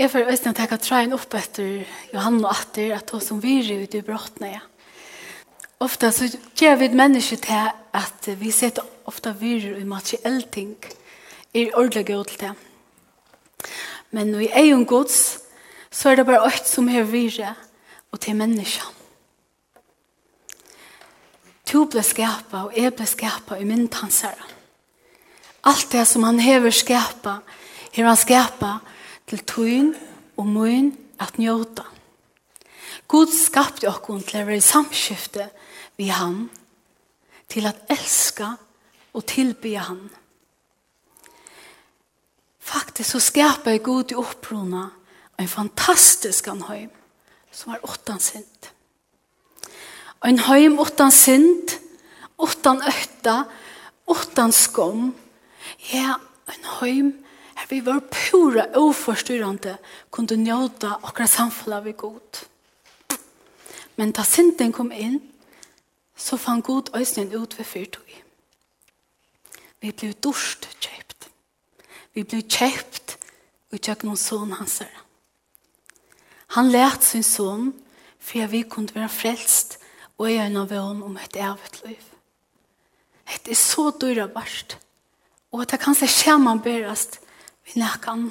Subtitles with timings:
[0.00, 3.82] Jeg får øyne at jeg kan opp etter Johan og Atter, at hun som virer
[3.82, 4.60] ut i brottene, ja.
[5.80, 6.24] Ofta så
[6.56, 10.76] gjør vi mennesker til at vi setter ofta virer i materiell ting,
[11.52, 12.52] er ordentlig god til det.
[14.10, 15.38] Men når vi er jo en gods,
[15.90, 17.58] så er det bare alt som er virer,
[18.12, 18.86] og til mennesker.
[21.66, 24.48] To ble skapet, og jeg ble skapet i min tansere.
[25.64, 27.44] Alt det som han hever skapet,
[27.92, 28.96] hever han skapet,
[29.30, 29.94] til tøyen
[30.36, 30.92] og møyen
[31.22, 31.84] at njøte.
[33.10, 35.48] Gud skapte okkun til å være i samskifte
[35.98, 36.48] vi han,
[37.50, 38.52] til at elska
[39.14, 40.04] og tilby han.
[42.60, 44.88] Faktisk så skapar Gud i opprona
[45.40, 46.90] en fantastisk han heim
[47.50, 48.70] som er åttan sint.
[50.22, 51.78] En heim åttan sint,
[52.38, 53.42] åttan øtta,
[54.06, 55.10] åttan skom.
[55.90, 57.10] Ja, en heim
[57.70, 59.78] vi var pura oforstyrrande
[60.10, 62.46] kunde njóta okra samfalla vi god.
[63.94, 65.20] Men da synden kom inn,
[66.16, 68.10] så fann god øysen ut ved fyrtog.
[69.80, 71.28] Vi ble dorst kjøpt.
[72.14, 73.16] Vi ble kjøpt
[73.72, 74.82] og kjøpt noen son hans.
[76.56, 77.72] Han lærte sin son
[78.18, 79.78] for att vi kunne være frelst
[80.18, 82.04] og göra en av vån om et evigt liv.
[83.44, 84.78] Det er så dyrt og verst.
[85.52, 87.20] Og det kan sig skämman berast
[87.74, 88.30] vi nekkan.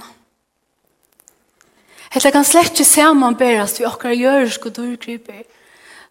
[2.09, 5.43] Hetta kan slett ikke samanberast vi okkar gjørsk og dørgriper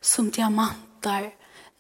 [0.00, 1.32] som diamantar,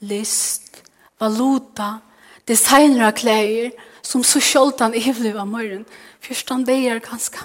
[0.02, 0.82] list,
[1.20, 2.00] valuta,
[2.48, 3.70] designer av klær
[4.02, 5.84] som så sjoltan i hivliv av morgen.
[6.24, 7.38] Først han det er ganske.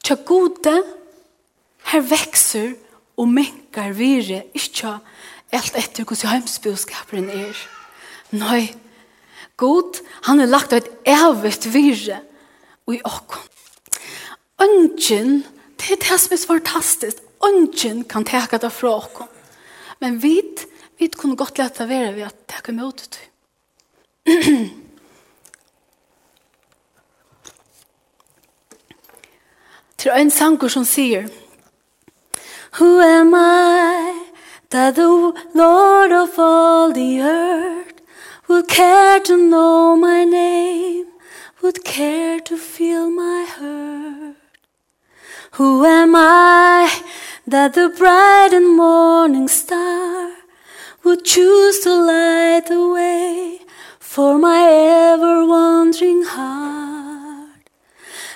[0.00, 0.76] Tja gode,
[1.90, 2.76] her vekser
[3.18, 4.94] og minkar vire, ikke
[5.52, 7.58] alt etter hos heimsbjøskaperen er.
[8.30, 8.70] Nei,
[9.58, 12.22] god, han har lagt av et evigt vire
[12.92, 13.40] i åkken.
[14.60, 15.44] Ønsken,
[15.80, 17.16] det er det som er fantastisk.
[17.44, 19.26] Ønsken kan teka det fra åkken.
[20.00, 20.40] Men vi,
[20.98, 23.20] vi kunne godt lete være ved at teka mot det.
[30.00, 31.28] Til en sanger som sier
[32.78, 34.12] Who am I
[34.70, 38.00] that the Lord of all the earth
[38.48, 41.06] will care to know my name?
[41.62, 44.36] would care to feel my hurt.
[45.52, 47.02] Who am I
[47.46, 50.32] that the bright and morning star
[51.04, 53.60] would choose to light the way
[53.98, 54.62] for my
[55.12, 57.70] ever wandering heart?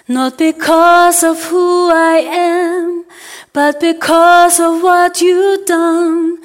[0.06, 3.06] Not because of who I am
[3.54, 6.38] But because of what you've done,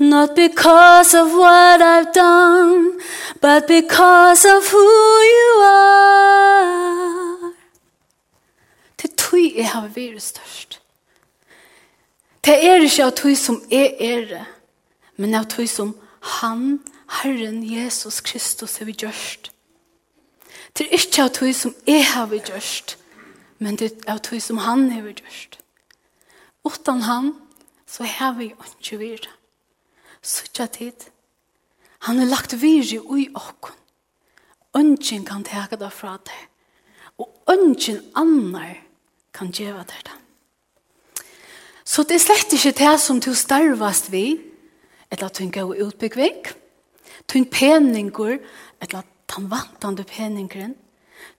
[0.00, 2.98] not because of what I've done,
[3.40, 4.88] but because of who
[5.34, 7.52] you are.
[8.98, 10.80] Til tui e har vært størst.
[12.44, 14.46] Det er ikke av tui som er
[15.16, 16.80] men av tui som han,
[17.22, 19.52] Herren Jesus Kristus, har vi gjørst.
[20.78, 22.96] Det er ikke av tui som jeg har vi gjørst,
[23.58, 25.60] men det er av tui som han har vi gjørst.
[26.66, 27.34] Utan han
[27.86, 29.26] så har vi ikke vir.
[30.22, 31.06] Suttja tid.
[32.08, 33.76] Han har lagt vir i ui okkon.
[34.76, 36.42] Ønsken kan teka det fra deg.
[37.22, 38.74] Og ønsken annar
[39.32, 40.16] kan gjeva deg det.
[41.86, 44.40] Så det er slett ikke det som du starvast vi,
[45.10, 46.40] eller at du ikke er utbyggving,
[47.30, 48.40] du er peninger,
[48.82, 50.74] eller at han vantande peningren,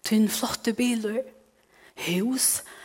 [0.08, 1.20] du er flotte biler,
[2.08, 2.77] hus, hus,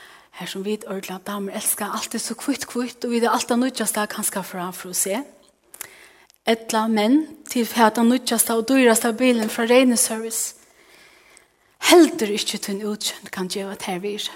[0.42, 3.30] her som vi ordentlig at damer elsker alt det så kvitt kvitt og vi er
[3.30, 5.20] alt det nødgjeste jeg kan skaffe fra for å se.
[6.48, 10.56] Etla menn til at det nødjasta og dyraste bilen fra rene service.
[11.92, 14.28] Ikke til en utkjent kan gjøre gjeva ter vir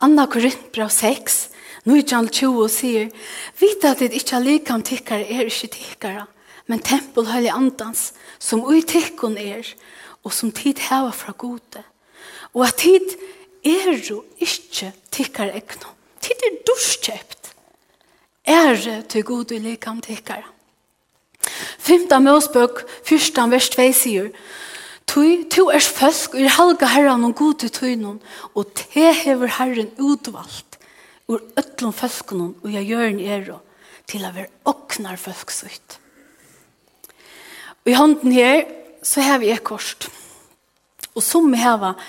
[0.00, 1.34] Anna Korint brev 6
[1.84, 3.10] nødjan 20 og sier
[3.60, 6.26] vita at det ikke ikkje likam tikkare er ikke tikkara
[6.66, 9.68] men tempel høyli andans som ui tikkun er
[10.24, 11.82] og som tid heva fra gode.
[12.56, 13.16] Og at tid
[13.64, 15.94] er jo ikke tikkar ekno.
[16.20, 17.52] Tid er dorskjøpt.
[18.44, 20.44] Er det til god i likam tikkar.
[21.84, 24.30] Fymta møsbøk, fyrsta vers 2 sier,
[25.04, 28.22] Tui, tu er føsk, ur halga herran og god i tøynun,
[28.56, 30.78] og te hever herren utvalgt,
[31.28, 33.58] ur öllum føskunun, og jeg gjør en ero,
[34.08, 35.98] til a ver oknar føsksutt.
[37.84, 38.64] Og i hånden her,
[39.04, 40.08] så hever jeg korst.
[41.14, 42.00] Og som vi hever,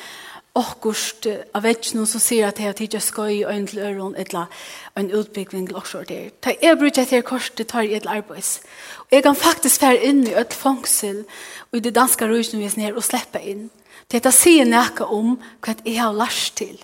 [0.55, 4.51] akkurst av vetsjen som sier at jeg har tidligere skøy og en til øren eller
[4.95, 6.29] en utbygging til også der.
[6.43, 8.61] Da jeg bruker etter korset, tar jeg et arbeids.
[8.99, 11.25] Og jeg kan faktisk fære inn i et fangsel
[11.71, 13.69] og i det danske vi her og slippe inn.
[14.11, 16.77] Det Dette sier noe om hva jeg har lært til.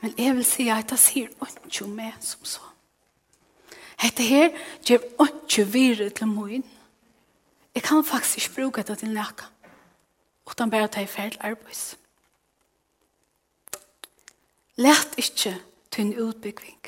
[0.00, 2.64] Men jeg vil si at det sier ikke om meg som så.
[4.00, 4.48] Hette her
[4.88, 6.64] gjør ikke virre til min.
[7.74, 9.50] Jeg kan faktisk ikke bruke det til noe
[10.50, 11.96] utan bare ta i ferd arbeids.
[14.76, 15.56] Lært ikke
[15.90, 16.80] til utbygging,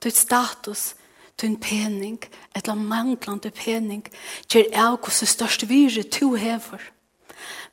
[0.00, 0.94] til status,
[1.38, 2.20] til pening,
[2.54, 4.06] eller manglande pening,
[4.48, 6.90] til av hvordan størst vire to hever.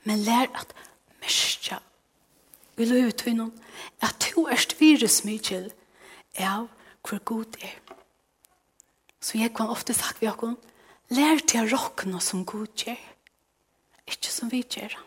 [0.03, 0.73] Men lær at
[1.21, 1.81] mestja
[2.81, 3.53] vi løy ut vinnon,
[4.01, 5.69] at to erst vire smykjel
[6.41, 6.67] av
[7.05, 7.77] hvor god er.
[9.21, 10.55] Så jeg kan ofte sagt vi akkur,
[11.13, 13.10] lær til å råkne som god gjør.
[14.11, 14.97] Ikke som vi gjør.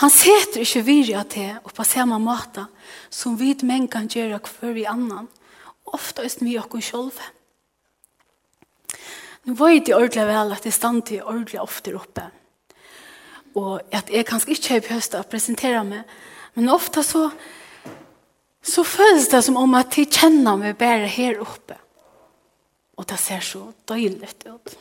[0.00, 2.64] Han seter ikke virja til og på samme måte
[3.12, 5.28] som vi menn kan gjøre hver vi annan,
[5.84, 7.20] ofte er vi oss selv.
[9.44, 12.26] Nå vet jeg ordentlig vel at det stand til ordentlig ofte oppe.
[13.58, 16.04] Og at jeg kanskje ikke har behøst å presentere meg,
[16.54, 17.26] men ofte så,
[18.62, 21.78] så føles det som om at jeg kjenner meg bare her oppe.
[23.00, 24.76] Og det ser så døyligt ut.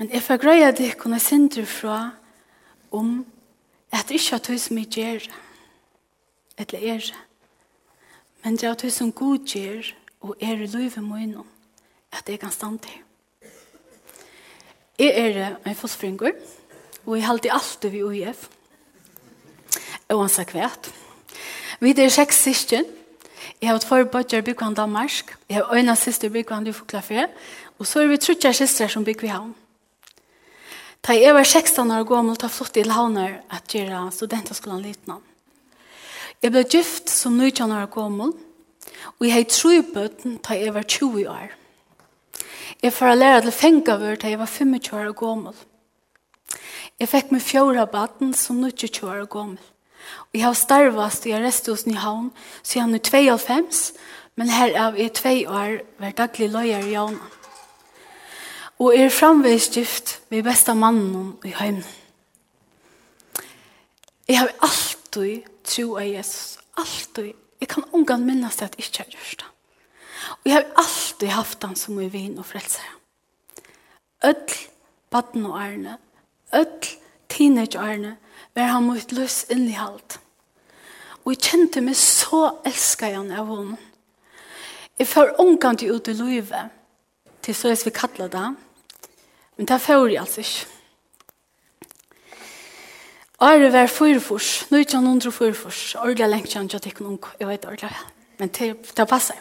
[0.00, 1.96] Men jeg får greie at jeg kunne sindre fra
[2.96, 3.18] om
[3.92, 5.26] at det ikke er tog som jeg gjør,
[6.56, 7.18] eller er det.
[8.40, 9.92] Men det er tog som god gjør,
[10.24, 11.36] og er i livet min,
[12.12, 12.96] at jeg kan stande til.
[14.98, 16.32] Jeg er en fosfringer,
[17.04, 18.48] og jeg halte alltid ved UIF.
[20.08, 20.92] Og han sa kvært.
[21.80, 22.88] Vi er seks syskjen.
[23.60, 25.36] Jeg har tvær bøtter bygget av Danmark.
[25.48, 27.26] Jeg har øyne siste bygget i Dufoklafer.
[27.78, 29.59] Og så er vi trutjer siste som bygget i havn.
[31.00, 35.22] Da jeg var 16 år gammel, da flott jeg til Havner at gjøre studenterskolen liten.
[36.42, 38.34] Jeg ble gift som 19 år gammel,
[39.16, 41.56] og jeg har tro bøten da jeg var 20 år.
[42.82, 45.56] Jeg får lære til fengavur da jeg var 25 år gammel.
[47.00, 49.58] Jeg fikk min fjorda baden som 22 år gammel.
[50.30, 52.30] Og jeg har starvast i arresthusen i havn
[52.62, 53.92] siden 92,
[54.36, 57.39] men her er jeg 2 år hver daglig løyer i havnen
[58.80, 61.84] og er framveis gift med besta mannen i heimen.
[64.28, 67.34] Jeg har alltid tro av Jesus, alltid.
[67.60, 69.50] Jeg kan ungan minnes det at jeg ikke har gjort det.
[70.30, 72.86] Og jeg har alltid haft han som er vin og frelser.
[74.24, 74.56] Ødl,
[75.10, 75.98] baden og ærne,
[76.54, 76.88] ødl,
[77.28, 78.16] teenage ærne,
[78.54, 79.44] var han mot løs
[79.76, 80.20] halt.
[81.24, 83.76] Og jeg kjente meg så elsket han av henne.
[84.98, 86.70] Jeg får ungan til ut i livet,
[87.42, 88.48] til så jeg vil kalle det,
[89.60, 90.66] Men det får jeg altså ikke.
[93.44, 97.90] Are var fyrfors, 1900 fyrfors, ordelig lengt kjent jeg tekken ung, jeg vet ordelig,
[98.40, 99.36] men det, det passer.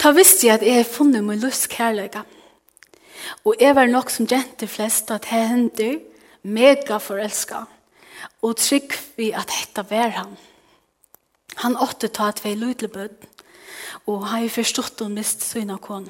[0.00, 2.24] Da visste jeg at jeg har funnet min lyst kærløyga.
[3.44, 5.98] Og jeg var nok som jente flest at jeg hender
[6.42, 7.68] mega forelsket.
[8.42, 10.36] og trygg vi at dette var han.
[11.56, 13.28] Han åtte ta at vi lydelig bød,
[14.06, 16.08] og har forstått og mist syna konen.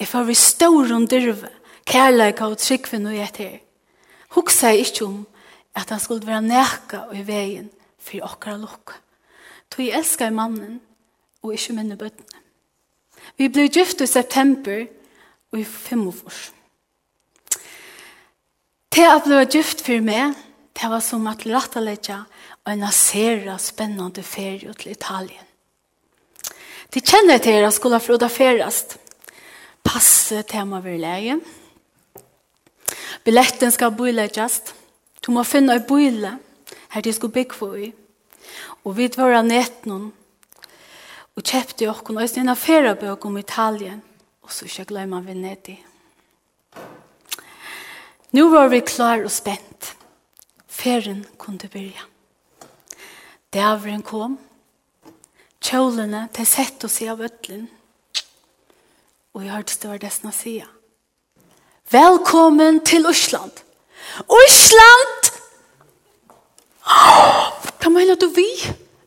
[0.00, 1.50] Jeg får vi stor om dyrve,
[1.84, 3.58] kærleika og tryggvinn og gjett her.
[4.32, 5.18] Hugsa jeg ikke om
[5.76, 7.66] at han skulle være nækka og i veien
[8.00, 8.96] for okkara lukka.
[9.70, 10.78] Tog jeg elskar mannen
[11.42, 12.40] og ikke minne bøttene.
[13.36, 14.86] Vi ble gift i september
[15.52, 16.48] og i fem og fors.
[18.90, 20.32] Til jeg ble gift for meg,
[20.80, 22.22] det var som at rattalegja
[22.64, 25.46] og en sera spennende ferie til Italien.
[26.90, 28.96] De kjenner til at jeg skulle ha få ferast
[29.84, 31.38] passe til man vil leie.
[33.24, 34.74] Billetten skal boileggjast.
[35.20, 36.36] Du må finne ei bøyle
[36.90, 37.92] her de skal bygge for i.
[38.84, 40.10] Og vi var av netten
[41.36, 44.02] og kjøpte okken og en affærabøk om Italien.
[44.42, 45.76] Og så ikke glemmer vi ned i.
[48.32, 49.94] Nå var vi klar og spent.
[50.68, 52.06] Ferien kunne begynne.
[53.52, 54.38] Dævren kom.
[55.60, 57.66] Kjølene til sett oss i av øtlen.
[59.40, 60.50] Og jeg hørte størdesen å si.
[61.88, 63.62] Velkommen til Osland.
[64.28, 65.30] Osland!
[66.84, 67.56] Oh,
[67.88, 68.44] mener du vi?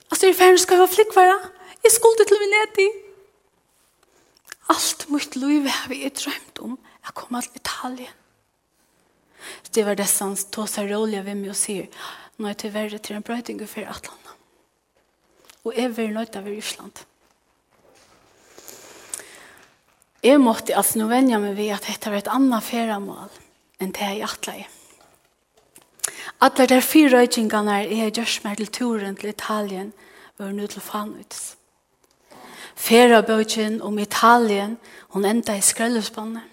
[0.09, 1.37] Altså, jeg er ferdig skal være flikkværa.
[1.85, 2.87] Jeg skulle til Venedig.
[4.73, 8.19] Alt mitt liv har vi drømt om Jeg kommer til Italien.
[9.69, 11.93] Det var det som tog seg rolig av meg og sier,
[12.41, 14.37] nå er det verre til en brøyding for Atlanta.
[15.61, 17.05] Og jeg vil nøyde av Russland.
[20.23, 23.33] Jeg måtte altså nå vende meg ved at dette var et annet feriemål
[23.83, 24.63] enn det jeg atle i.
[26.43, 29.91] Alla der fire røytingene er jeg gjørs meg til turen til Italien
[30.39, 31.57] var nå til fanuts.
[32.75, 34.77] Fera bøtjen om Italien,
[35.13, 36.47] hun enda i skrøllespannet.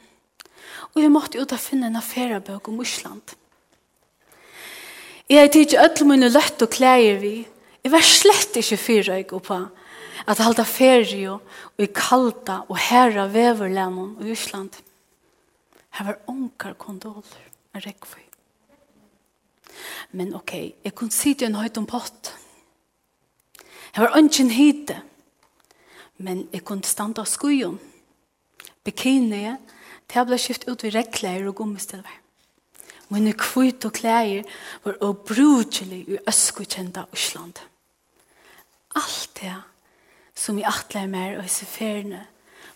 [0.95, 3.37] Og jeg måtte ut og finne en feriebøk om Osland.
[5.31, 7.47] Jeg har tidsi öll mine løtt og klæger vi.
[7.85, 9.61] Jeg var slett ikke fyra jeg på
[10.31, 14.77] at halda ferie og i kalda og herra veverlemon i Ísland.
[15.97, 18.27] Her var onkar kondoler en rekvøy.
[20.13, 20.53] Men ok,
[20.85, 22.33] jeg kunne sitte en høyt om pott.
[23.95, 25.01] Her var ønsken hite,
[26.19, 27.79] men jeg kunne standa skujon.
[28.85, 29.45] Bikini,
[30.11, 32.19] det ble skift ut ved rekklær og gommistelvær.
[33.11, 34.47] Mine kvitt og klæger
[34.85, 37.59] var obrutelig i øskukjenta Ísland.
[38.95, 39.57] Alt det
[40.41, 42.25] som i atler mer og disse feriene,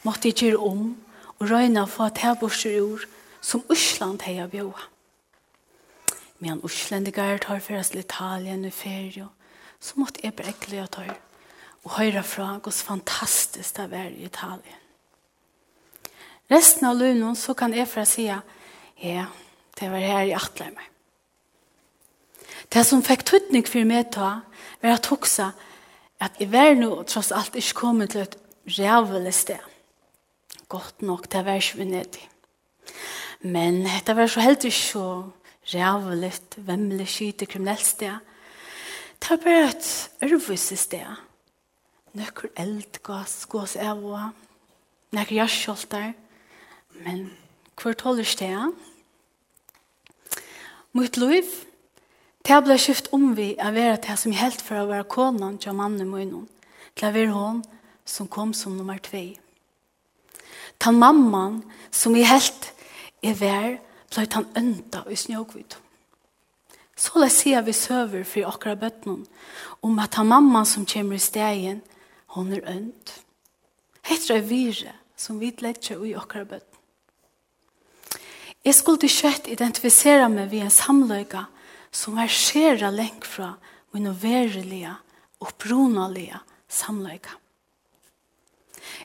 [0.05, 0.91] måtte jeg gjøre om
[1.39, 3.07] og røyne for at jeg borser ord
[3.41, 4.89] som Øsland har jeg bjøa.
[6.45, 9.29] Men Øslandigar tar for oss Italien i ferie,
[9.81, 11.15] så måtte jeg brekle jeg tar
[11.85, 14.81] og høre fra hos fantastisk det var i Italien.
[16.51, 18.41] Resten av lunen så kan jeg fra si ja,
[19.81, 20.89] det var her i atler meg.
[22.73, 24.41] Det som fikk tøtning for meg ta,
[24.83, 25.53] var at hoksa,
[26.21, 28.37] at jeg var nå tross alt ikke kommet til et
[28.79, 29.63] rævelig sted.
[30.69, 32.29] Godt nok, det var ikke venedig.
[33.41, 35.31] Men det var så helt ikke så
[35.75, 38.17] rævelig, vemmelig, skyte, kriminelt sted.
[39.21, 41.07] Det var bare et ørvis sted.
[42.15, 44.31] Nøkker eld gass, gås av og
[45.13, 46.13] nøkker jørskjolter.
[47.05, 47.31] Men
[47.81, 48.73] hvor tåler sted?
[50.93, 51.49] Mot liv,
[52.45, 55.77] Det ble skift om vi å være det som helt for å være konen til
[55.79, 56.43] mannen min,
[56.93, 57.63] til å være hun
[58.05, 59.39] som kom som nummer tve.
[60.77, 62.69] Tan mamman som i helt
[63.25, 63.79] er vær,
[64.13, 65.79] ble han ønta i snjåkvitt.
[66.95, 69.25] Så la sier vi søver for akkurat bøttene
[69.83, 71.81] om at han mamma som kommer i stegen,
[72.37, 73.17] hun er ønt.
[74.05, 76.71] Hette er vire som vi letter i akkurat bøttene.
[78.65, 81.47] Jeg skulle kjøtt identifisere meg ved en samløyga
[81.95, 83.55] som er skjera lengt fra
[83.95, 84.93] min verilige
[85.41, 87.39] og brunalige samleika.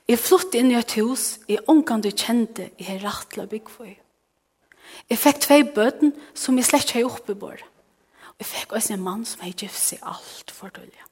[0.10, 3.91] Jeg flott inn i et hus i omgang du kjente i her rattla byggføy.
[5.10, 7.62] Jeg fikk tvei bøten som jeg slett ikke oppe i bor.
[8.34, 11.05] Og jeg fikk også en mann som jeg gjøft seg alt for dølja.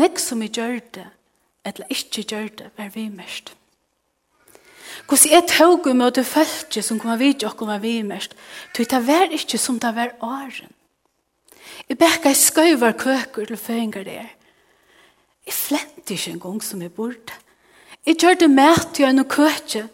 [0.00, 1.08] Nek som jeg gjør det,
[1.68, 3.52] eller ikke gjør det, var vi mest.
[5.06, 8.36] Hvordan jeg tog i møte følge som kom vidt og kom vidt mest,
[8.74, 10.72] tog det var ikke som det var åren.
[11.88, 14.28] Jeg bekka i skøyver køker til føringer der.
[15.46, 17.38] Jeg flente ikke en gang som jeg burde.
[18.06, 19.88] Jeg gjør det med til en køke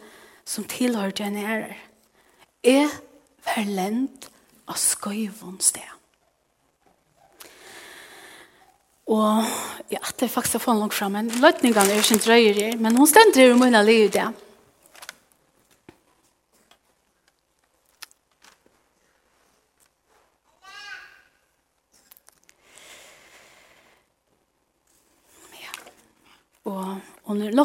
[0.45, 1.77] som tilhører til en ærer.
[2.63, 2.89] Jeg
[3.45, 4.29] var lent
[4.67, 5.95] av skøyvån sted.
[9.09, 9.41] Og
[9.89, 13.09] ja, det er faktisk å få langt frem, men løtningene er ikke drøyere, men hun
[13.09, 14.27] stender i munnen livet det.
[14.27, 14.48] Ja.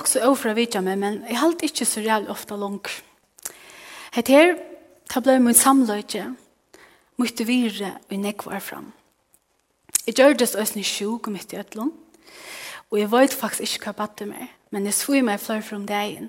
[0.04, 3.02] nok också ofra vidja meg, men jeg halte ikke så jävligt ofte langt.
[4.12, 4.56] Hette her,
[5.08, 6.36] da ble min samløyde,
[7.16, 8.92] måtte vire og nekvar fram.
[10.06, 11.92] Jeg gjør det også en sjuk mitt i øtlån,
[12.90, 16.28] og jeg vet faktisk ikke hva batte mer, men jeg svoi meg flere fra dagen.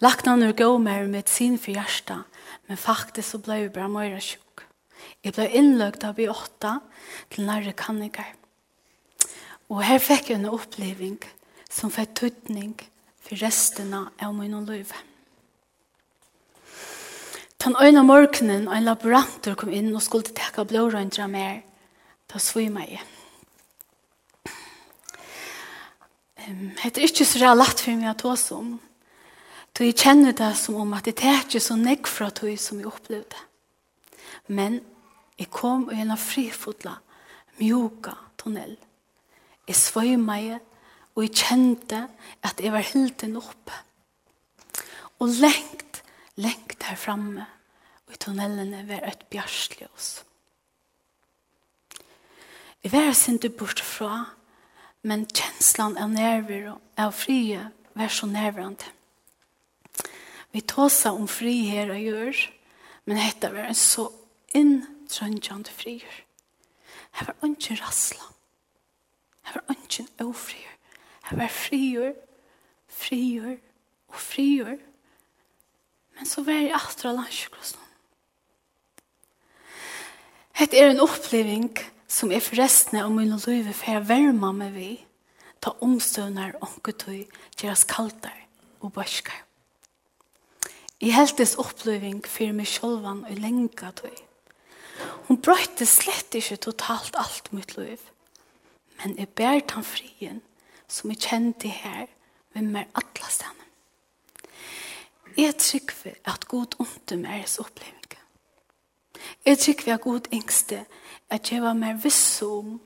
[0.00, 2.28] Lagt noen og gå mer med sin for hjertet,
[2.68, 4.66] men faktisk så ble jeg bare mer sjuk.
[5.24, 6.80] Jeg ble innløgt av i åtta
[7.30, 8.36] til nærre kanniker.
[9.72, 11.18] Og her fikk jeg en oppleving
[11.70, 12.76] som fikk tøtning
[13.28, 14.92] for resten av min og liv.
[17.64, 21.60] Den øyne morgenen en laboranter kom inn og skulle teka blårøyndra mer.
[22.28, 23.02] Da svima jeg.
[26.48, 28.76] Um, det er ikke så det lett for meg å ta oss om.
[29.76, 32.80] Så jeg kjenner det som om at det er ikke så nekk fra tog som
[32.80, 33.42] jeg opplevde.
[34.48, 34.80] Men
[35.38, 36.96] jeg kom og gjennom frifotla,
[37.60, 38.74] mjuka tunnel.
[39.68, 40.56] Jeg svøy meg
[41.18, 42.04] og jeg kjente
[42.46, 43.74] at jeg var hilden oppe.
[45.18, 46.04] Og lengt,
[46.38, 47.42] lengt her framme,
[48.06, 50.12] og i tunnelene var et bjørsløs.
[52.84, 54.28] Jeg var sinte bort fra,
[55.02, 57.66] men kjenslan av nerver og av frie
[57.98, 58.86] var så nerverande.
[60.54, 62.46] Vi tåsa om fri her og gjør,
[63.10, 64.06] men dette var en så
[64.54, 66.22] inntrøndjande frier.
[67.18, 68.34] Her var ikke rassla.
[69.50, 70.77] Her var ikke ofrier.
[71.30, 72.14] Jeg var frigjør,
[72.88, 73.56] frigjør
[74.08, 74.78] og frigjør.
[76.16, 77.84] Men så var jeg etter av landskjøklossen.
[80.58, 81.68] Hette er en oppleving
[82.10, 84.88] som er forresten av min liv for jeg varmer meg vi
[85.62, 87.28] ta omstøvner ånketøy
[87.60, 88.34] deres kaltar
[88.80, 89.44] og børskar.
[90.98, 94.16] I heltes oppleving fyrir meg sjolvan og lenga tøy.
[95.28, 98.00] Hun brøyte slett ikke totalt alt mitt liv,
[98.98, 100.40] men jeg bært han frien
[100.88, 102.06] som jeg kjente her,
[102.54, 103.54] med meg alle stedene.
[105.38, 107.98] Jeg trykker at god omtum er hans oppleving.
[109.46, 110.84] Jeg trykker at god engste
[111.30, 112.78] at jeg var mer viss om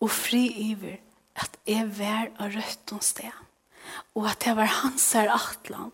[0.00, 1.00] og fri iver
[1.40, 3.42] at jeg var av rødt og sted.
[4.14, 5.92] Og at jeg var hans her atlan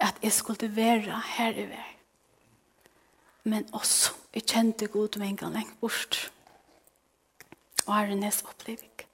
[0.00, 1.92] at jeg skulle være her i vær.
[3.44, 6.32] Men også jeg kjente god om en gang lengt bort.
[7.86, 9.05] Og er hennes opplevelse.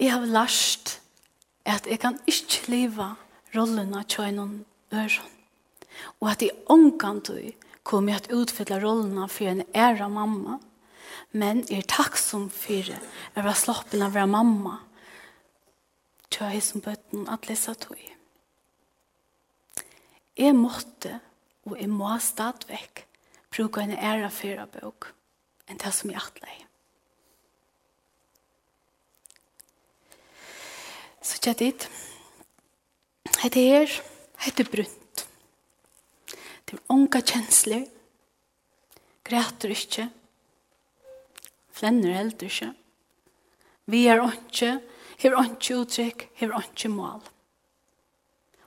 [0.00, 0.98] Jeg har lært
[1.64, 3.12] at jeg kan ikke leve
[3.54, 5.30] rollen av tjøynen øren.
[6.20, 7.52] Og at jeg omkant du
[7.86, 10.58] kom jeg til å utfylle rollen av for en ære mamma.
[11.34, 12.98] Men jeg er takksom for det.
[13.34, 14.80] Jeg var sloppen av å være mamma.
[16.34, 18.00] Tjøy som bøtten at lese tog.
[20.34, 21.20] Jeg måtte,
[21.68, 23.04] og jeg må stadigvæk,
[23.54, 25.12] bruke en ære for bøk
[25.70, 26.63] enn det som jeg atleie.
[31.24, 31.86] Så tja dit.
[33.40, 33.92] Hette her,
[34.44, 35.22] hette brunt.
[36.64, 37.86] Det var unga kjensler.
[39.24, 40.04] Græter ikke.
[41.72, 42.74] Flenner heldur ikke.
[43.88, 44.80] Vi er ikke,
[45.18, 47.22] Her er ikke uttrykk, Her er ikke mål.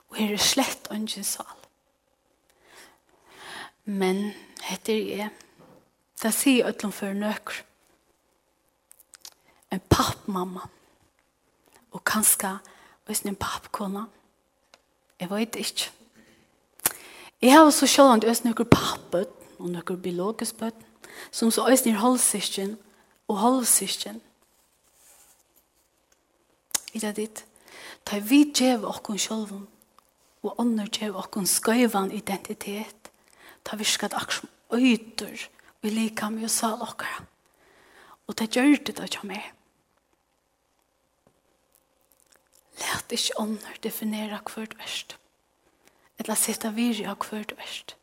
[0.08, 1.54] Og her er slett ikke sal.
[3.84, 5.30] Men hette er jeg.
[6.22, 7.62] Det sier jeg utenfor nøkker.
[9.70, 10.64] En pappmamma.
[10.64, 10.77] mamma
[11.92, 12.58] og kanskje
[13.06, 14.04] hvis en pappkona.
[15.20, 15.90] Jeg vet ikke.
[17.42, 20.84] Jeg har så selv om det er noen pappet og noen biologisk bøtt
[21.30, 22.76] som så øysen er halvsysken
[23.28, 24.20] og halvsysken.
[26.92, 27.44] I det ditt.
[28.06, 29.66] Da vi djev okkon sjålven
[30.42, 33.10] og ånder gjør oss skøyvann identitet
[33.66, 35.48] da vi skal akkurat som øyder
[35.82, 37.24] vi lika med oss alle okkara.
[38.26, 39.52] Og det gjør det da ikke mer.
[43.08, 45.16] at ikke ånder definere hvert verst.
[46.18, 47.94] Eller sitte virje av hvert verst.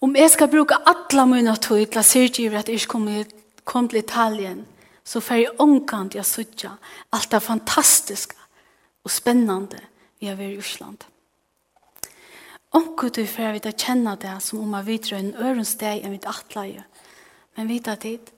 [0.00, 3.24] Om jeg skal bruke alle mine tog til å sørge at jeg ikke kommer
[3.64, 4.64] kom til Italien,
[5.04, 6.72] så får jeg omkant til å sørge
[7.12, 8.38] alt det fantastiske
[9.04, 9.82] og spennende
[10.18, 11.04] vi har vært i Osland.
[12.72, 16.26] Omkant til for jeg vil kjenne det som om jeg videre en ørensteg enn mitt
[16.26, 16.86] atleie,
[17.54, 18.32] men vite at det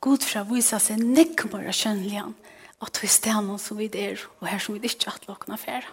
[0.00, 2.34] Gud fra visa seg nekmere kjønnelig han
[2.80, 5.88] at vi stedene som vi er, og her som vi ikke har lagt noe fære.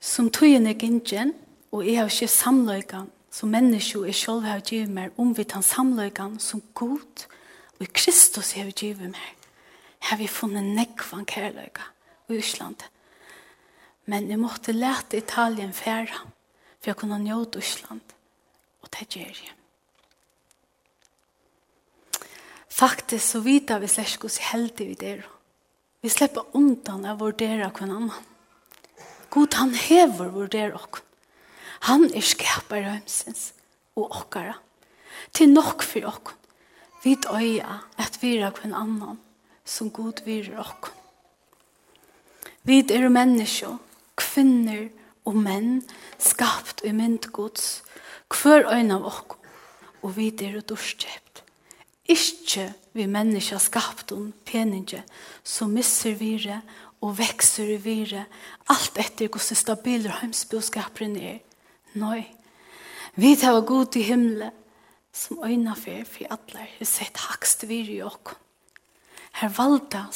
[0.00, 1.34] Som tøyen er gingen,
[1.70, 5.62] og jeg har ikke samløygan, som menneske er selv har givet meg, om vi tar
[5.62, 7.26] samløygan som god,
[7.78, 9.36] og Kristus har givet meg,
[10.08, 11.86] har vi funnet nekvann kærløyga
[12.30, 12.82] i Ísland.
[14.10, 16.26] Men jeg måtte lete Italien fære,
[16.80, 18.02] for jeg kunne njøte Ísland,
[18.82, 19.59] og det gjør jeg.
[22.70, 25.22] faktisk så vita vi slett hvordan heldig vi der.
[26.00, 28.12] Vi slipper undan av vurdera hver annan.
[29.30, 31.02] God han hever vurdera oss.
[31.88, 33.52] Han er skapar rømsens
[33.96, 34.56] og okkara.
[35.32, 36.36] Til nok for oss.
[37.04, 39.20] Vi øya at vi er hver annan
[39.64, 40.90] som god virer oss.
[42.62, 43.78] Vi er mennesker,
[44.16, 44.88] kvinner
[45.24, 45.80] og menn,
[46.18, 47.80] skapt i myndgods
[48.30, 49.36] hver øyne av oss,
[50.02, 51.29] og vi er dårstjept.
[52.10, 55.04] Ikke vi mennesker skapt om peninge,
[55.44, 56.58] så misser vi det
[57.00, 58.24] og vekser vi det,
[58.68, 60.18] alt etter hvordan stabil og
[61.16, 61.38] er.
[61.94, 62.26] Nei,
[63.14, 64.52] vi tar god i himmelen,
[65.12, 68.36] som øyne for, for alle har sett hakst vi i oss.
[69.40, 70.12] Her valgte han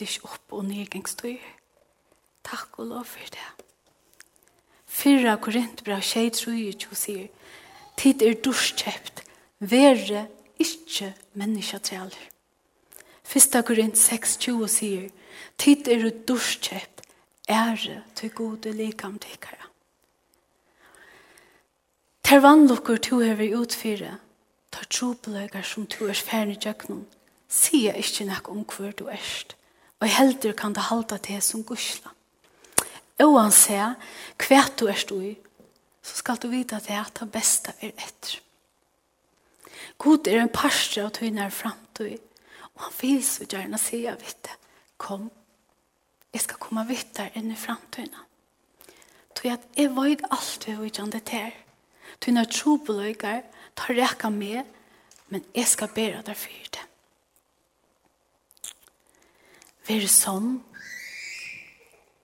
[0.00, 1.36] ikke opp og nedgangstøy.
[2.44, 3.48] Takk og lov for det.
[4.86, 7.28] Fyra korintbra tjej tror jeg ikke hun sier,
[7.96, 9.24] tid er dorskjøpt,
[9.60, 10.26] verre
[10.58, 12.30] ikke mennesketræler.
[13.26, 15.08] Fyrsta Korint 6.20 sier,
[15.58, 17.02] Tid er du dorskjøpt,
[17.48, 19.70] ære til gode likam tikkara.
[22.26, 24.16] Ter vannlukker to er vi utfyre,
[24.74, 27.04] tar trobløygar som to er færne tjøknum,
[27.48, 29.54] sier ikke nek om hver du erst,
[30.00, 32.10] og heldur kan det halda til som gusla.
[33.22, 33.94] Og han sier,
[34.42, 35.36] hva du erst i,
[36.02, 38.40] så skal du vite at det er det beste er etter.
[39.98, 42.16] God er en parstre og parster av tøyner fremtøy.
[42.76, 44.50] Og han vil så gjerne si av vitt.
[45.00, 45.30] Kom,
[46.32, 48.24] jeg skal komme vitt der inn i fremtøyene.
[49.36, 51.52] Tog at jeg vet alt vi vet om det her.
[52.20, 53.42] Tog nær tro på løyker,
[53.76, 54.64] tar rekka med,
[55.28, 56.84] men jeg skal bære der for det.
[59.86, 60.56] Vær sånn,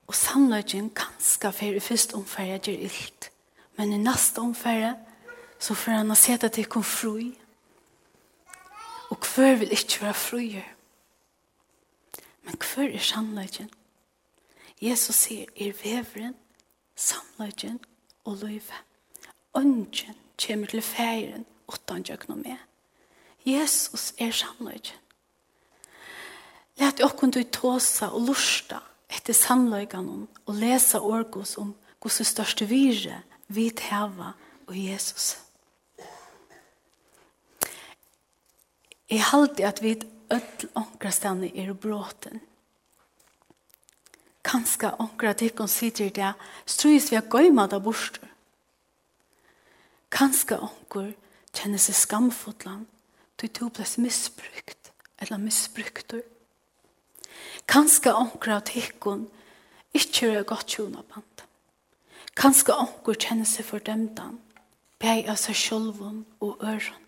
[0.08, 3.30] og sannløygen kanskje for i første omfærd gjør ilt.
[3.78, 4.98] Men i neste omfærd
[5.62, 7.30] så får han å sette til konfrui
[9.12, 10.68] og hver vil ikke være frøyer.
[12.42, 13.68] Men hver er sannløgjen?
[14.80, 16.34] Jesus sier, er veveren,
[16.96, 17.76] sannløgjen
[18.24, 18.78] og løyve.
[19.56, 22.04] Ønsken kommer til feiren, åttan
[22.40, 22.56] med.
[23.44, 24.98] Jesus er sannløgjen.
[26.80, 28.80] Læt okkon du tåsa og lusta
[29.12, 34.32] etter sannløyganon og lesa orgos om gos største vire vi tæva
[34.66, 35.41] og Jesus.
[39.12, 39.98] Jeg halte at vi
[40.32, 42.40] öll ångrastene er bråten.
[44.42, 46.30] Kanska ångra tikkun sitter det
[46.66, 48.30] strys vi a gøyma da borster.
[50.08, 51.12] Kanska ångur
[51.52, 52.86] kjenner seg skamfotlan
[53.36, 56.24] du to blei misbrukt eller misbruktur.
[57.68, 59.28] Kanska ångra tikkun
[59.92, 61.44] ikkje er godt tjona band.
[62.32, 64.40] Kanska ångur kjenner seg fordømdan
[64.96, 67.01] bei av seg sjolvun og øron.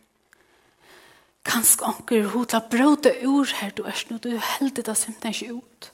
[1.44, 4.96] Kanskje anker hun til å bråte ur her du er nå, du er heldig det
[4.96, 5.90] som ikke ut.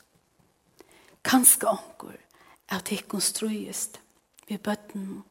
[1.27, 2.19] Kanskje anker
[2.71, 3.99] at det konstruist
[4.49, 5.25] ved bøtten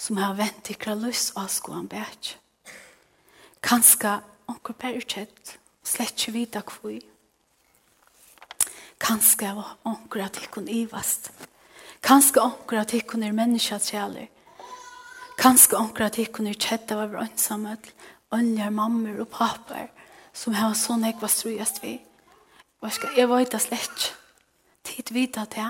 [0.00, 2.34] som har vent til kralus løs av skoen bæk.
[3.60, 4.16] Kanskje
[4.48, 7.00] anker bare kjett, slett ikke vite hva i.
[9.00, 9.52] Kanskje
[9.84, 11.30] anker at det kun ivast.
[12.00, 14.28] Kanskje anker at det kun er menneskets kjæler.
[15.40, 17.92] Kanskje anker at det kun er kjett av vår ønsamhet
[18.34, 19.88] ønligar mammer og papper
[20.32, 21.96] som har sånn jeg var strøyest vi.
[22.80, 24.06] Og jeg skal, jeg vet det slett.
[24.86, 25.66] Tid vita det,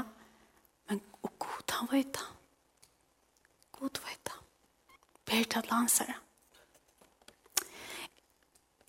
[0.88, 2.26] men og god han vet det.
[3.78, 4.36] God vet det.
[5.26, 6.16] Ber til lansere.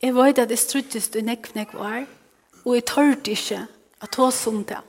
[0.01, 2.05] Jeg vet at jeg strøyest i nekv nekv var,
[2.65, 3.65] og jeg tørte ikke
[4.01, 4.81] at hos som det.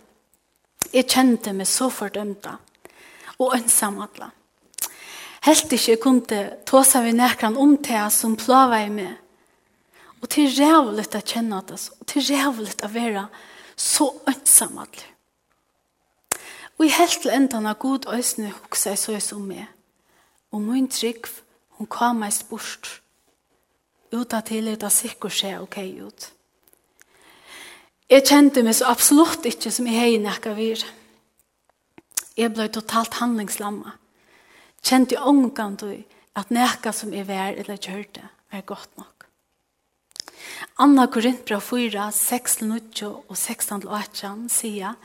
[0.93, 2.57] Jeg kjente meg så fordømte
[3.39, 4.29] og ensam alle
[5.47, 9.17] helt ikke kunne ta seg ved nekran om det som plava i meg.
[10.23, 13.25] Og til rævlig å kjenne det, og til rævlig å være
[13.77, 15.09] så ønsam alle.
[16.79, 19.67] Og i helt til enda av god øsne hukse jeg så jeg som meg.
[20.53, 21.27] Og min trygg,
[21.79, 23.01] hun kom meg spørst.
[24.13, 26.29] Uta til uta sikkert se ok ut.
[28.11, 30.83] Jeg kjente meg så absolutt ikke som jeg hei nekka vir.
[32.37, 34.02] Jeg ble totalt handlingslammet
[34.83, 35.91] kjente jeg ångan du
[36.39, 39.27] at neka som er vær eller kjørte er godt nok.
[40.83, 44.97] Anna Korintbra 4, 6-9 og 16-18 sier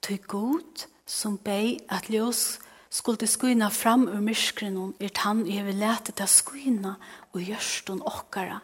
[0.00, 2.58] «Tøy god som bei at ljós
[2.90, 6.96] skulle skuina fram ur myskrenon er tann i hever lete til skuina
[7.32, 8.60] og gjørstun okkara,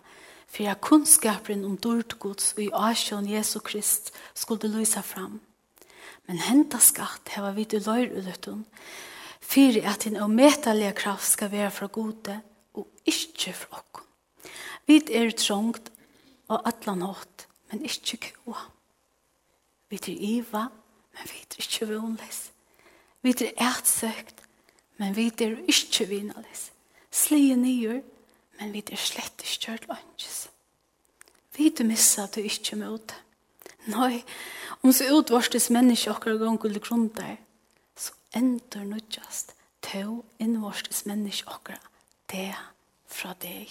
[0.46, 5.40] for jeg kunnskaperen om dårdgods og i asjon Jesu Krist skulle lysa fram.
[6.26, 8.64] Men henta skatt heva vi til løyruløttun,
[9.46, 12.40] fyrir at din ometalige kraft skal være fra gode
[12.74, 14.06] og ikke fra okkom.
[14.87, 15.90] Vi er trångt
[16.48, 18.66] og atlan hatt, men ikke kua.
[19.90, 20.66] Vi er iva,
[21.14, 22.40] men vi er ikke vunles.
[23.22, 24.42] Vi er ertsøkt,
[24.98, 26.70] men vi er ikke vinales.
[27.11, 28.02] Slige nyer,
[28.61, 30.48] men vi er slett ikke kjørt lønges.
[31.56, 33.16] Vi er missa at du ikke møte.
[33.87, 34.22] Nei,
[34.82, 37.37] om så utvarstes mennesker akkurat gang til grunn der,
[37.96, 41.92] så endur nødjast to innvorskes menneske akkurat
[42.30, 42.54] det
[43.06, 43.70] fra deg.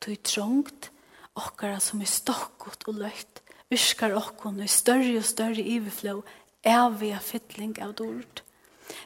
[0.00, 0.90] Du er trångt
[1.36, 7.20] akkurat som er stokkot og løyt urskar okkon i større og større iveflå, iverflå evige
[7.20, 8.42] fytling av dord.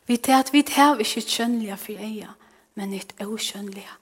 [0.06, 2.34] Vi tar at vi tar ikke kjønnelige for eia,
[2.74, 3.94] men ikke åkjønnelige.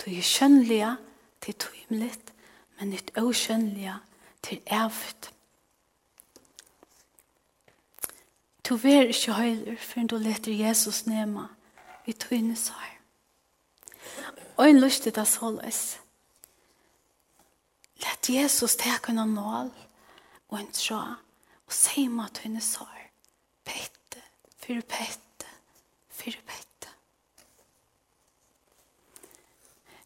[0.00, 0.96] Du er kjønnelige
[1.44, 2.12] til tøymelig,
[2.78, 3.96] men ikke åkjønnelige
[4.42, 5.30] til evigt.
[8.68, 11.48] Du ver ikke høyler før du leter Jesus nema
[12.06, 12.90] i tøyne sår.
[14.56, 15.80] Og en lyst til det såles.
[18.04, 19.70] Let Jesus teke noen nål
[20.48, 21.02] og en tra
[21.64, 23.00] og se meg tøyne sår.
[23.68, 24.22] Pette,
[24.60, 25.48] fyre pette,
[26.08, 26.92] fyre pette.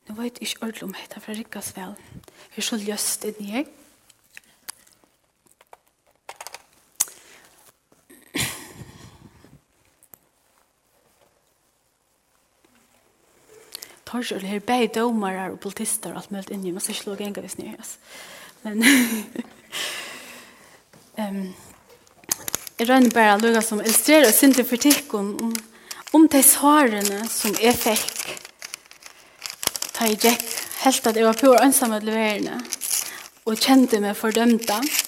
[0.08, 1.94] Nå vet jeg ikke ordentlig om dette fra Rikkasvel.
[2.54, 3.70] Vi er så løst inn i jeg.
[14.08, 16.72] tors eller bei bäj domare og politister och allt möjligt inne.
[16.72, 17.76] Man ska slå gänga vis nu.
[18.62, 18.82] Men
[21.16, 21.54] um,
[22.78, 25.54] jeg Jag bare bara lugga som illustrerer sin til tikkon om,
[26.12, 28.38] om de svarene som jeg fikk
[29.92, 30.44] Ta i Jack
[30.84, 32.60] helt at jeg var på ensam leverende
[33.44, 34.76] og kjente meg fordømte.
[34.78, 35.07] Mm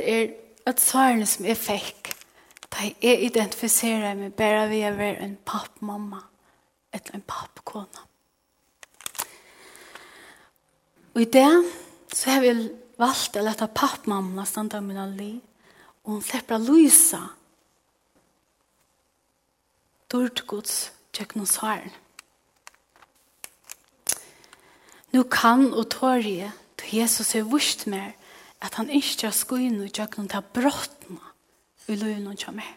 [0.00, 0.32] her er
[0.66, 2.12] at svarene som jeg fikk,
[2.70, 6.20] da jeg identifiserer meg bare ved å være en pappmamma
[6.92, 8.06] eller en pappkona.
[11.14, 11.50] Og i det
[12.14, 12.54] så har vi
[13.00, 15.32] valgt å lette pappmamma stande av min alli,
[16.04, 17.20] og hun slipper å lyse
[20.10, 21.92] dårdgods tjekk noen svaren.
[25.10, 28.14] Nå kan og tårje, til Jesus er vist mer,
[28.60, 31.32] at han ikke har skoen og gjøkken til brottene
[31.88, 32.76] i løgnet og kommer.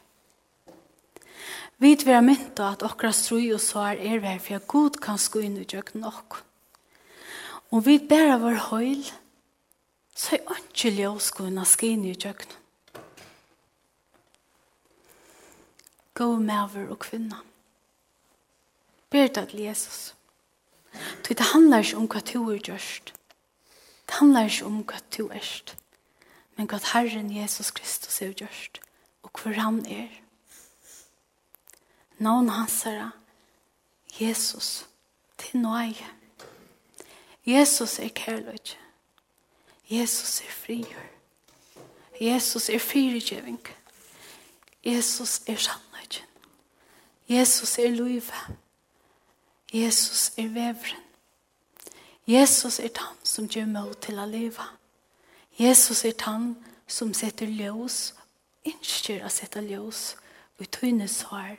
[1.77, 5.19] Vi vil ha mynt at okra strøy og svar er vær for at god kan
[5.19, 6.39] skoen og gjøkken nok.
[7.73, 9.03] Og vi ber av vår høyl,
[10.15, 12.59] så er ikke ljøskoen og skoen og gjøkken.
[16.13, 17.41] Gå med og kvinna.
[19.09, 20.13] Ber det til Jesus.
[21.27, 23.13] Det handler ikke om hva du har gjørst.
[24.05, 25.51] Det handler ikke om hva du er,
[26.57, 28.79] men hva Herren Jesus Kristus er gjørst,
[29.23, 30.11] og hvor han er.
[32.17, 33.09] Nån hans er
[34.19, 34.85] Jesus,
[35.37, 36.07] til nøye.
[37.45, 38.77] Jesus er kærløyde.
[39.89, 41.09] Jesus er frigjør.
[42.21, 43.67] Jesus er fyrigjøving.
[44.85, 46.27] Jesus er sannløyden.
[47.29, 48.57] Jesus er løyve.
[49.73, 51.02] Jesus er vevren.
[52.27, 54.65] Jesus er han som gjør meg til å leve.
[55.59, 56.53] Jesus er han
[56.87, 58.13] som setter ljøs,
[58.63, 60.13] innskjer å sette ljøs,
[60.55, 61.57] og i tøyne svar,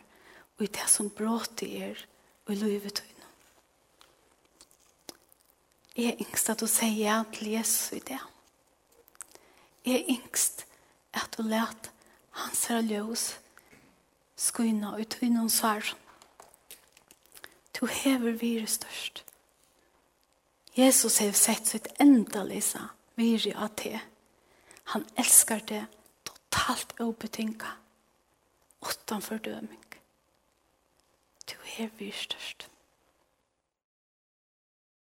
[0.56, 2.00] og i det som bråter er,
[2.46, 3.10] og i løyve tøyne.
[5.94, 8.18] Jeg er yngst at du sier ja til Jesus i det.
[9.84, 10.64] Jeg er yngst
[11.14, 11.92] at du lærte
[12.40, 13.26] hans her ljøs,
[14.36, 15.92] skuina og tøyne svar.
[17.76, 19.23] Du hever virus størst.
[20.76, 24.00] Jesus har sett sitt enda lisa viri av te.
[24.84, 25.86] Han elskar det
[26.22, 27.66] totalt obetinga,
[28.90, 29.84] utan fördöming.
[31.44, 32.68] Du är vi størst.